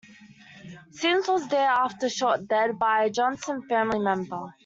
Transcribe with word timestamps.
Sims 0.89 1.27
was 1.27 1.47
thereafter 1.47 2.09
shot 2.09 2.47
dead 2.47 2.79
by 2.79 3.03
a 3.03 3.09
Johnson 3.11 3.61
family 3.61 3.99
member. 3.99 4.55